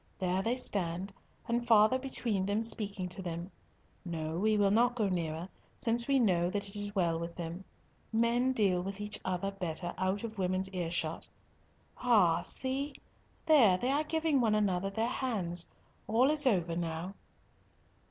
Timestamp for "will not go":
4.57-5.07